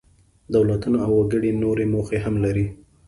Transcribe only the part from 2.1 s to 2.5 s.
هم